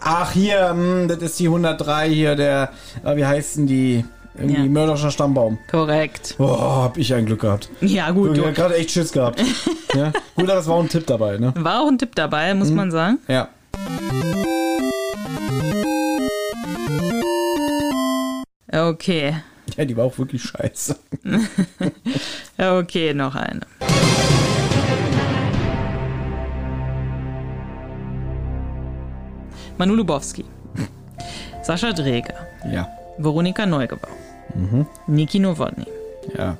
[0.00, 2.70] Ach, hier, hm, das ist die 103 hier, der,
[3.04, 4.04] ah, wie heißt denn die?
[4.38, 4.68] Irgendwie Ja.
[4.68, 5.58] mörderischer Stammbaum.
[5.70, 6.36] Korrekt.
[6.38, 7.68] Oh, hab ich ein Glück gehabt.
[7.80, 8.36] Ja, gut.
[8.36, 8.54] Ich hab Du.
[8.54, 9.42] gerade echt Schiss gehabt.
[9.94, 10.12] ja?
[10.36, 11.52] Gut, aber es war auch ein Tipp dabei, ne?
[11.56, 13.18] War auch ein Tipp dabei, muss man sagen.
[13.28, 13.48] Ja.
[18.72, 19.36] Okay.
[19.76, 20.96] Ja, die war auch wirklich scheiße.
[22.58, 23.60] Okay, noch eine.
[29.78, 30.44] Manu Lubowski.
[31.62, 32.34] Sascha Dreger.
[32.70, 32.88] Ja.
[33.22, 34.08] Veronika Neugebau.
[35.06, 35.86] Niki Nowotny.
[36.36, 36.56] Ja.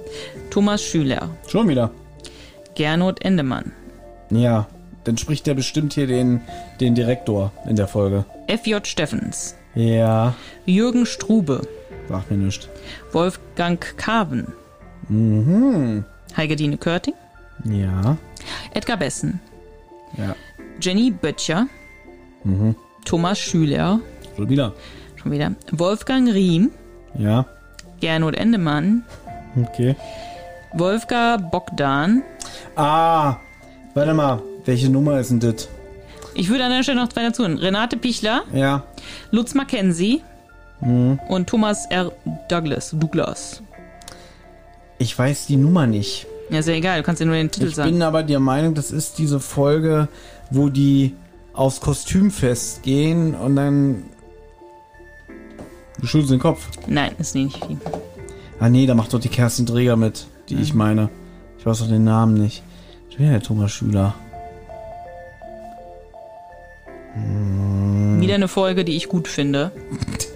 [0.50, 1.28] Thomas Schüler.
[1.46, 1.90] Schon wieder.
[2.74, 3.72] Gernot Endemann.
[4.30, 4.66] Ja.
[5.04, 6.42] Dann spricht der bestimmt hier den,
[6.80, 8.26] den Direktor in der Folge.
[8.48, 9.56] FJ Steffens.
[9.74, 10.34] Ja.
[10.66, 11.62] Jürgen Strube.
[12.08, 12.68] Sagt mir nichts.
[13.12, 14.52] Wolfgang Kaven.
[16.36, 17.14] Heigedine Körting.
[17.64, 18.16] Ja.
[18.74, 19.40] Edgar Bessen.
[20.16, 20.36] Ja.
[20.80, 21.66] Jenny Böttcher.
[23.04, 24.00] Thomas Schüler.
[24.36, 24.74] Schon wieder.
[25.22, 25.52] Schon wieder.
[25.72, 26.70] Wolfgang Riem.
[27.18, 27.46] Ja.
[28.00, 29.02] Gernot Endemann.
[29.62, 29.96] Okay.
[30.72, 32.22] Wolfgang Bogdan.
[32.76, 33.36] Ah.
[33.94, 34.42] Warte mal.
[34.64, 35.68] Welche Nummer ist denn das?
[36.34, 37.42] Ich würde an der Stelle noch zwei dazu.
[37.42, 37.58] nennen.
[37.58, 38.84] Renate Pichler, Ja.
[39.30, 40.22] Lutz Mackenzie
[40.80, 42.12] und Thomas R.
[42.48, 42.94] Douglas.
[42.98, 43.62] Douglas.
[44.98, 46.26] Ich weiß die Nummer nicht.
[46.50, 47.90] Ja, ist ja egal, du kannst ja nur den Titel Ich sagen.
[47.90, 50.08] bin aber der Meinung, das ist diese Folge,
[50.50, 51.14] wo die
[51.52, 54.04] aufs Kostümfest gehen und dann.
[56.00, 56.66] Du schüttelst den Kopf.
[56.86, 57.76] Nein, ist nicht die.
[58.58, 61.08] Ah nee, da macht doch die Kerstin Träger mit, die ich meine.
[61.58, 62.62] Ich weiß doch den Namen nicht.
[63.10, 64.14] Ich bin ja der Thomas Schüler.
[68.18, 69.72] Wieder eine Folge, die ich gut finde.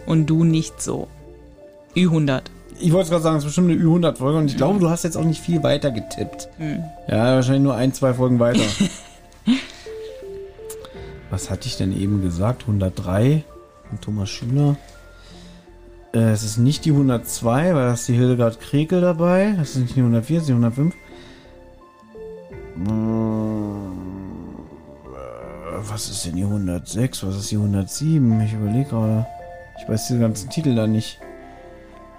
[0.07, 1.09] Und du nicht so.
[1.95, 2.43] Ü100.
[2.81, 5.17] Ich wollte gerade sagen, es ist bestimmt eine Ü100-Folge und ich glaube, du hast jetzt
[5.17, 6.49] auch nicht viel weiter getippt.
[7.09, 8.61] Ja, wahrscheinlich nur ein, zwei Folgen weiter.
[11.31, 12.63] Was hatte ich denn eben gesagt?
[12.63, 13.45] 103
[13.89, 14.77] von Thomas Schüler.
[16.15, 19.55] Äh, es ist nicht die 102, weil da ist die Hildegard Krekel dabei.
[19.59, 20.95] Das ist nicht die 104, das ist die 105.
[25.15, 27.27] Äh, Was ist denn die 106?
[27.27, 28.41] Was ist die 107?
[28.43, 29.27] Ich überlege gerade.
[29.81, 31.19] Ich weiß diese ganzen Titel da nicht.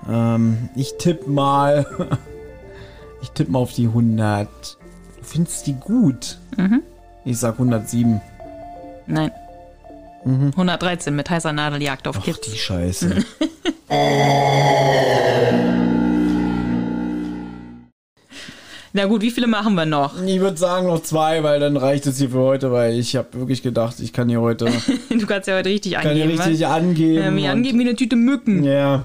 [0.10, 1.86] Ähm, ich tippe mal.
[3.22, 4.48] ich tippe mal auf die 100.
[5.18, 6.38] Du findest die gut?
[7.24, 8.22] Ich sag 107.
[9.08, 9.32] Nein.
[10.26, 12.42] 113 mit heißer Nadeljagd auf Ach, Kids.
[12.42, 13.16] die Scheiße.
[18.94, 20.22] Na gut, wie viele machen wir noch?
[20.24, 23.28] ich würde sagen noch zwei, weil dann reicht es hier für heute, weil ich habe
[23.34, 24.66] wirklich gedacht, ich kann hier heute
[25.10, 26.42] Du kannst ja heute richtig kann hier angeben.
[26.42, 26.72] richtig was?
[26.72, 27.24] angeben.
[27.24, 28.64] Ja, mir angeben wie eine Tüte Mücken.
[28.64, 29.04] Ja.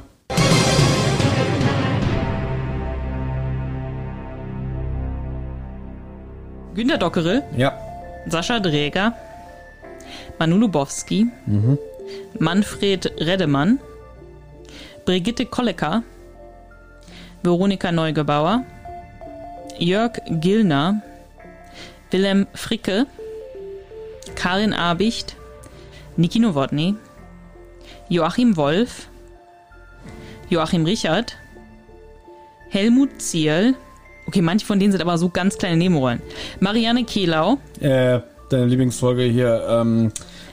[6.74, 7.76] Günter Dockerel, Ja.
[8.26, 9.14] Sascha Dräger,
[10.38, 11.26] Manu Lubowski,
[12.38, 13.78] Manfred Reddemann,
[15.10, 16.04] Brigitte Kollecker,
[17.42, 18.62] Veronika Neugebauer,
[19.76, 21.02] Jörg Gillner,
[22.12, 23.06] Wilhelm Fricke,
[24.36, 25.34] Karin Abicht,
[26.16, 26.94] Niki Nowotny,
[28.08, 29.08] Joachim Wolf,
[30.48, 31.36] Joachim Richard,
[32.68, 33.74] Helmut Zierl,
[34.28, 36.22] okay, manche von denen sind aber so ganz kleine Nebenrollen,
[36.60, 40.12] Marianne Kehlau, Äh, deine Lieblingsfolge hier, ähm,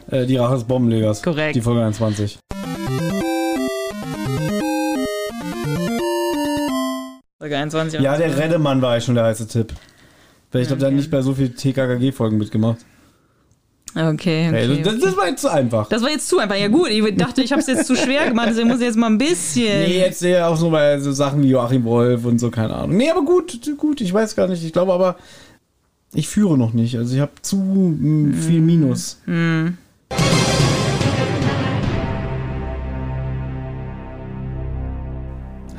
[0.10, 1.22] äh, die Rache des Bombenlegers.
[1.22, 1.56] Korrekt.
[1.56, 2.40] Die Folge 21.
[7.48, 8.02] Folge 21.
[8.02, 9.74] Ja, der Reddemann war eigentlich schon der heiße Tipp.
[10.52, 12.80] Weil ich glaube, der hat nicht bei so viel TKKG-Folgen mitgemacht.
[13.96, 14.54] Okay, okay.
[14.54, 15.88] Ey, das, das war jetzt zu einfach.
[15.90, 16.58] Das war jetzt zu einfach.
[16.58, 18.98] Ja gut, ich dachte, ich habe es jetzt zu schwer gemacht, deswegen muss ich jetzt
[18.98, 19.80] mal ein bisschen.
[19.80, 22.98] Nee, jetzt ja auch so bei so Sachen wie Joachim Wolf und so, keine Ahnung.
[22.98, 24.64] Nee, aber gut, gut, ich weiß gar nicht.
[24.64, 25.16] Ich glaube aber,
[26.14, 26.98] ich führe noch nicht.
[26.98, 29.20] Also ich habe zu mm, viel Minus.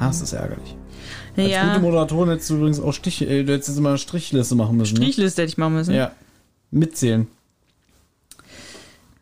[0.00, 0.77] Ah, das ist ärgerlich.
[1.38, 3.98] Als gute ja, Moderatorin hättest du übrigens auch Stich, äh, du hättest jetzt immer eine
[3.98, 4.94] Strichliste machen müssen.
[4.94, 5.03] Ne?
[5.03, 5.94] Strichliste hätte ich machen müssen.
[5.94, 6.12] Ja.
[6.70, 7.27] Mitzählen.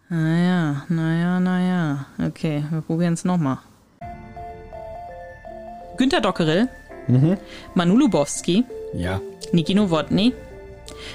[0.09, 2.07] Naja, naja, naja.
[2.25, 3.59] Okay, wir probieren es nochmal.
[5.97, 6.69] Günter Dockerel,
[7.75, 9.21] Manu Lubowski, Ja.
[9.53, 10.33] Niki Nowotny,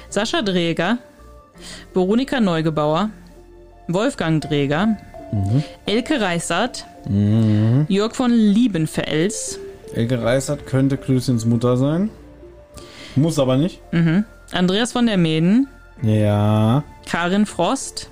[0.08, 0.98] Sascha Dräger,
[1.94, 3.10] Veronika Neugebauer,
[3.88, 4.96] Wolfgang Dräger,
[5.86, 6.84] Elke Reißert,
[7.88, 9.58] Jörg von Liebenfels.
[9.94, 12.10] Elke Reißert könnte Klößchens Mutter sein.
[13.16, 13.80] Muss aber nicht.
[14.52, 15.68] Andreas von der Meden.
[16.02, 18.10] Ja, Karin Frost.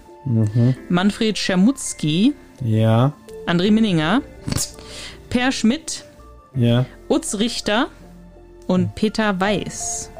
[0.89, 2.35] Manfred Schermutzki.
[2.63, 3.13] ja,
[3.47, 4.21] André Minninger.
[5.31, 6.05] Per Schmidt.
[6.55, 6.85] ja.
[7.09, 7.87] Utz Richter.
[8.67, 10.11] Und Peter Weiß.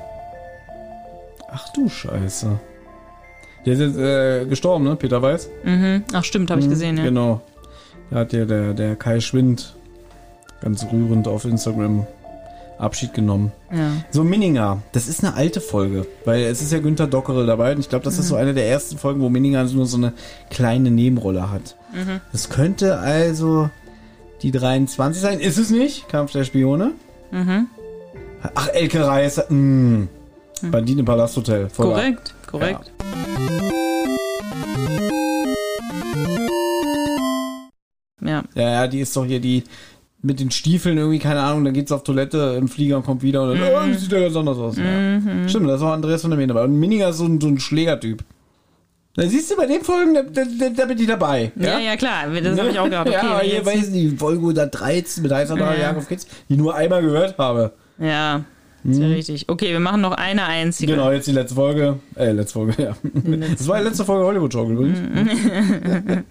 [1.53, 2.59] Ach du Scheiße.
[3.65, 4.97] Der ist jetzt äh, gestorben, ne?
[4.97, 5.49] Peter Weiß?
[6.13, 7.05] Ach stimmt, habe ich gesehen, ja.
[7.05, 7.43] Genau.
[8.11, 9.77] Da hat ja der, der Kai Schwind
[10.61, 12.07] ganz rührend auf Instagram
[12.79, 13.53] Abschied genommen.
[13.71, 13.93] ja.
[14.11, 17.81] So, Minninger, das ist eine alte Folge, weil es ist ja Günther Dockere dabei und
[17.81, 20.15] ich glaube, das ist so eine der ersten Folgen, wo Minninger nur so eine
[20.49, 21.77] kleine Nebenrolle hat.
[22.33, 23.69] Das könnte also
[24.43, 25.41] die 23 sein.
[25.41, 26.09] Ist es nicht?
[26.09, 26.93] Kampf der Spione.
[28.55, 29.43] Ach, Elke Reis.
[29.51, 30.07] Mh.
[30.63, 31.69] Bandit im Palasthotel.
[31.77, 32.93] Korrekt, korrekt.
[38.23, 38.43] Ja.
[38.55, 39.65] Ja, ja, die ist doch hier die
[40.23, 43.59] mit den Stiefeln irgendwie, keine Ahnung, dann geht's auf Toilette im Flieger kommt wieder und
[43.59, 44.77] dann, oh, das sieht ja ganz anders aus.
[44.77, 45.49] Ja.
[45.49, 46.65] Stimmt, das war Andreas von der Meen dabei.
[46.65, 48.23] Und Minninger ist so ein, so ein Schlägertyp.
[49.17, 51.51] Da siehst du, bei den Folgen, da, da, da, bin ich dabei.
[51.57, 53.09] Ja, ja, klar, das habe ich auch gehabt.
[53.11, 55.75] Okay, ja, aber hier weiß ich nicht, Folge 113 mit heißer ja.
[55.75, 57.73] Jakob Kitz, die nur einmal gehört habe.
[57.99, 58.45] ja,
[58.83, 59.49] ist ja richtig.
[59.49, 60.93] Okay, wir machen noch eine einzige.
[60.93, 60.97] Mhm.
[60.97, 61.99] Genau, jetzt die letzte Folge.
[62.15, 62.97] Äh, letzte Folge, ja.
[63.51, 64.99] Das war die letzte Folge Hollywood Show übrigens.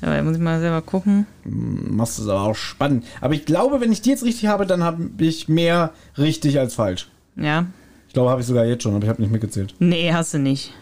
[0.00, 1.26] Aber da muss ich mal selber gucken.
[1.44, 3.04] Machst es aber auch spannend.
[3.20, 6.74] Aber ich glaube, wenn ich die jetzt richtig habe, dann habe ich mehr richtig als
[6.74, 7.08] falsch.
[7.36, 7.66] Ja.
[8.06, 9.74] Ich glaube, habe ich sogar jetzt schon, aber ich habe nicht mitgezählt.
[9.80, 10.72] Nee, hast du nicht.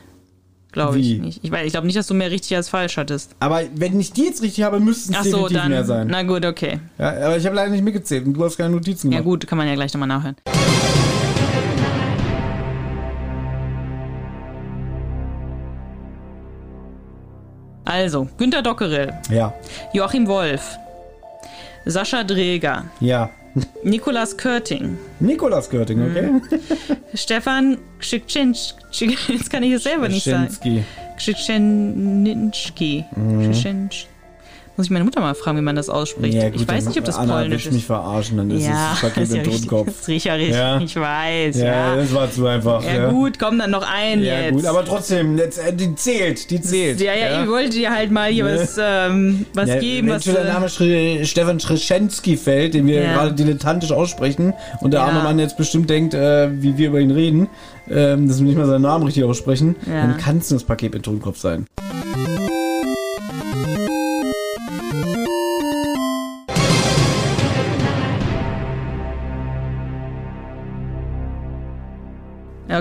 [0.72, 1.40] Glaube ich nicht.
[1.42, 3.34] Ich, ich glaube nicht, dass du mehr richtig als falsch hattest.
[3.40, 5.70] Aber wenn ich die jetzt richtig habe, müssten es Ach so, definitiv dann.
[5.70, 6.08] mehr sein.
[6.10, 6.80] Na gut, okay.
[6.98, 9.24] Ja, aber ich habe leider nicht mitgezählt und du hast keine Notizen Ja gemacht.
[9.40, 10.36] gut, kann man ja gleich nochmal nachhören.
[17.86, 19.54] Also, Günter Dockerel, Ja,
[19.92, 20.76] Joachim Wolf,
[21.84, 23.30] Sascha Dreger, ja.
[23.82, 26.28] Nikolas Körting, Nikolas Görting, okay?
[27.14, 30.48] Stefan Kschitschensch, jetzt kann ich es selber nicht sagen.
[30.48, 30.84] Schinski.
[31.16, 33.04] Kschitschenitschki.
[34.76, 36.34] Muss ich meine Mutter mal fragen, wie man das ausspricht.
[36.34, 37.86] Ja, gut, ich weiß nicht, ob das Anna polnisch will mich ist.
[37.86, 39.44] verarschen, dann ist Ja, es Paket ist ja im.
[39.50, 39.86] Totenkopf.
[39.86, 40.54] Das ist ja richtig.
[40.54, 40.80] Ja.
[40.80, 41.96] Ich weiß, Ja, ja.
[41.96, 42.84] das war zu einfach.
[42.84, 44.52] Ja, gut, komm dann noch ein Ja, jetzt.
[44.52, 47.00] gut, aber trotzdem, jetzt, äh, die zählt, die zählt.
[47.00, 48.58] ja, ja, ich wollte dir halt mal hier Ne?
[48.60, 50.24] was, ähm, was geben, wenn was.
[50.24, 55.22] der äh, Name Schre Stefan Schreschenski fällt, den wir gerade dilettantisch aussprechen und der arme
[55.22, 57.48] Mann jetzt bestimmt denkt, äh, wie wir über ihn reden,
[57.88, 60.92] ähm, dass wir nicht mal seinen Namen richtig aussprechen, dann kann es nur das Paket
[60.92, 61.66] mit Totenkopf sein.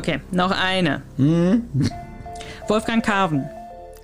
[0.06, 1.02] Okay, noch eine.
[1.18, 1.64] Mhm.
[2.68, 3.44] Wolfgang Carven,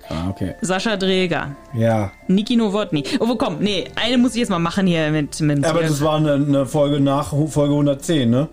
[0.08, 0.54] Ah, okay.
[0.60, 2.10] Sascha Dreger, Ja.
[2.26, 3.04] Niki Nowotny.
[3.20, 5.40] Oh, komm, nee, eine muss ich jetzt mal machen hier mit.
[5.40, 8.48] mit Aber das war eine, eine Folge nach Folge 110, ne?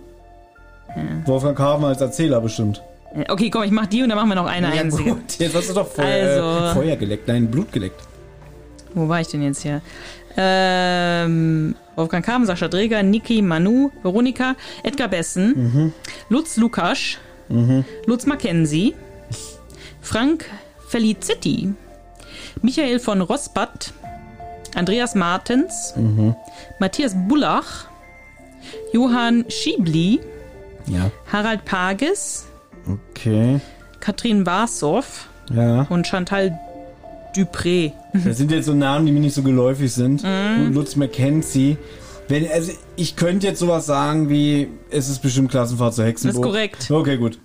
[1.25, 2.81] Wolfgang Carven als Erzähler bestimmt.
[3.29, 5.09] okay, komm, ich mach die und dann machen wir noch eine Ja, einzige.
[5.12, 6.05] gut, jetzt hast du doch Feuer,
[6.38, 7.99] Also- äh, Feuer geleckt, nein, Blut geleckt.
[8.93, 9.81] Wo war ich denn jetzt hier?
[10.38, 15.93] Ähm, Wolfgang Kamm, Sascha Dreger, Niki, Manu, Veronika, Edgar Bessen, Mhm.
[16.29, 17.17] Lutz Lukasch,
[18.05, 18.93] Lutz Mackenzie,
[20.01, 20.45] Frank
[20.88, 21.73] Felicity,
[22.62, 23.93] Michael von Rosbat,
[24.75, 26.35] Andreas Martens, Mhm.
[26.79, 27.85] Matthias Bullach,
[28.93, 30.19] Johann Schiebli,
[30.88, 31.12] Ja.
[31.31, 32.45] Harald Pages,
[33.12, 33.59] Okay.
[33.99, 35.03] Katrin Warsow
[35.53, 35.83] Ja.
[35.89, 36.57] und Chantal
[37.35, 37.91] Dupré.
[38.13, 40.23] Das sind jetzt so Namen, die mir nicht so geläufig sind.
[40.23, 40.73] Mhm.
[40.73, 41.77] Lutz McKenzie.
[42.29, 46.43] Wenn, also ich könnte jetzt sowas sagen wie, es ist bestimmt Klassenfahrt zur Hexenburg.
[46.43, 46.91] Das ist korrekt.
[46.91, 47.39] Okay, gut.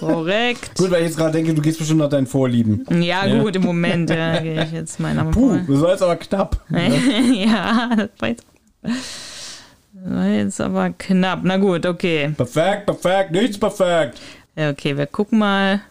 [0.00, 0.74] Korrekt.
[0.78, 2.86] Gut, weil ich jetzt gerade denke, du gehst bestimmt nach deinen Vorlieben.
[2.90, 3.42] Ja, Ja.
[3.42, 6.64] gut, im Moment ja, gehe ich jetzt meinen Namen Puh, das war jetzt aber knapp.
[6.70, 8.46] ja, das war jetzt,
[8.82, 11.40] das war jetzt aber knapp.
[11.42, 12.32] Na gut, okay.
[12.34, 14.18] Perfekt, perfekt, nichts perfekt.
[14.56, 15.82] Okay, wir gucken mal.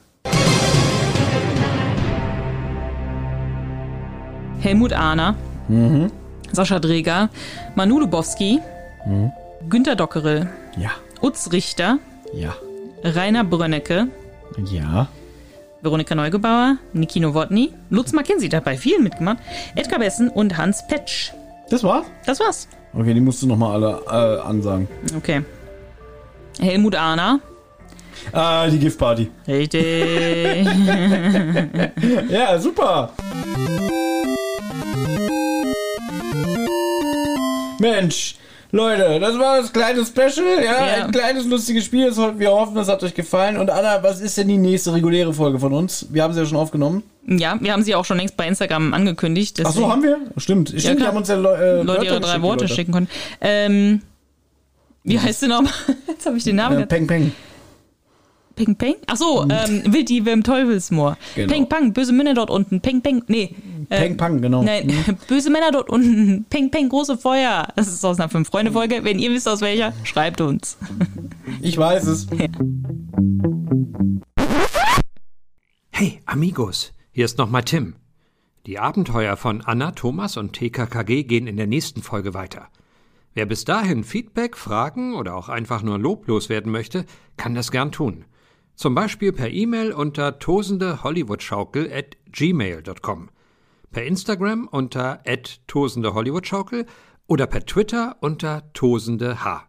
[4.65, 5.35] Helmut Ahner,
[6.51, 7.29] Sascha Dreger,
[7.75, 8.59] Manu Lubowski,
[9.69, 10.89] Günter Dockerel, Ja,
[11.21, 11.99] Utz Richter,
[12.33, 12.55] ja,
[13.03, 14.07] Rainer Brönnecke,
[14.71, 15.07] ja.
[15.83, 19.37] Veronika Neugebauer, Niki Nowotny, Lutz Mackenzie dabei viel mitgemacht,
[19.75, 21.31] Edgar Bessen und Hans Petsch.
[21.69, 22.07] Das war's?
[22.25, 22.67] Das war's.
[22.95, 24.87] Okay, die musst du nochmal alle äh, ansagen.
[25.15, 25.43] Okay.
[26.59, 27.39] Helmut Ahner.
[28.31, 29.29] Ah, die Giftparty.
[29.47, 30.67] Richtig.
[32.29, 33.11] Ja, super.
[37.91, 38.35] Mensch,
[38.71, 41.05] Leute, das war das kleine Special, ja, Ja.
[41.05, 42.11] ein kleines lustiges Spiel.
[42.37, 43.57] Wir hoffen, das hat euch gefallen.
[43.57, 46.07] Und Anna, was ist denn die nächste reguläre Folge von uns?
[46.11, 47.03] Wir haben sie ja schon aufgenommen.
[47.27, 49.61] Ja, wir haben sie auch schon längst bei Instagram angekündigt.
[49.63, 50.17] Ach so, haben wir?
[50.37, 50.83] Stimmt, stimmt.
[50.83, 51.07] die klar.
[51.09, 52.73] haben uns ja äh, Leute ihre Wörter drei geschickt, die Worte Leute.
[52.75, 53.07] schicken können.
[53.41, 54.01] Ähm,
[55.03, 55.71] wie heißt sie nochmal?
[56.07, 56.81] Jetzt habe ich den Namen.
[56.81, 57.31] Äh, Peng Peng.
[58.55, 58.95] Peng Peng?
[59.07, 61.17] Ach so, ähm, Wilddiebe im Teufelsmoor.
[61.35, 61.53] Genau.
[61.53, 62.79] Peng Pang, böse Männer dort unten.
[62.81, 63.53] Peng Peng, nee.
[63.89, 64.63] äh, Peng Pang, genau.
[64.63, 64.91] Nein,
[65.27, 66.45] böse Männer dort unten.
[66.49, 67.67] Peng Peng, große Feuer.
[67.75, 69.03] Das ist aus einer Fünf-Freunde-Folge.
[69.03, 70.77] Wenn ihr wisst, aus welcher, schreibt uns.
[71.61, 72.27] Ich weiß es.
[75.91, 77.95] Hey, Amigos, hier ist nochmal Tim.
[78.65, 82.67] Die Abenteuer von Anna, Thomas und TKKG gehen in der nächsten Folge weiter.
[83.35, 87.05] Wer bis dahin Feedback, Fragen oder auch einfach nur loblos werden möchte,
[87.37, 88.25] kann das gern tun.
[88.75, 93.29] Zum Beispiel per E-Mail unter tosendehollywoodschaukel at gmail.com,
[93.91, 95.23] per Instagram unter
[95.67, 96.85] tosendehollywoodschaukel
[97.27, 99.61] oder per Twitter unter tosendeh.